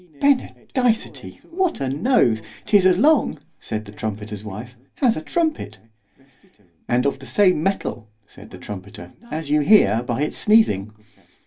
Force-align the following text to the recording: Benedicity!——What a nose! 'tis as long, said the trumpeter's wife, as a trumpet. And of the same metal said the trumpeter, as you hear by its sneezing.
Benedicity!——What 0.19 1.79
a 1.79 1.87
nose! 1.87 2.41
'tis 2.65 2.87
as 2.87 2.97
long, 2.97 3.37
said 3.59 3.85
the 3.85 3.91
trumpeter's 3.91 4.43
wife, 4.43 4.75
as 4.99 5.15
a 5.15 5.21
trumpet. 5.21 5.77
And 6.87 7.05
of 7.05 7.19
the 7.19 7.27
same 7.27 7.61
metal 7.61 8.07
said 8.25 8.49
the 8.49 8.57
trumpeter, 8.57 9.13
as 9.29 9.51
you 9.51 9.61
hear 9.61 10.01
by 10.01 10.23
its 10.23 10.39
sneezing. 10.39 10.91